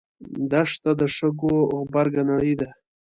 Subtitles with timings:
[0.51, 2.69] دښته د شګو غبرګه نړۍ ده.